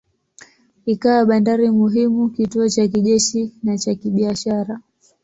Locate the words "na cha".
3.63-3.95